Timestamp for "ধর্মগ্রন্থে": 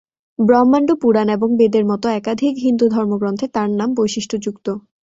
2.95-3.45